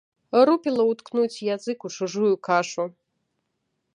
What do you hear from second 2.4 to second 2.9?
кашу.